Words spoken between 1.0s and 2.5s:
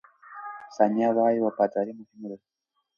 وايي، وفاداري مهمه ده.